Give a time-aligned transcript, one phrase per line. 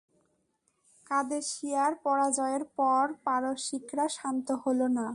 [1.09, 5.07] কাদেসিয়ার পরাজয়ের পর পারসিকরা শান্ত হল না।